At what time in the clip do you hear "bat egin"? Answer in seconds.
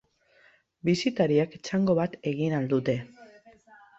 2.01-2.57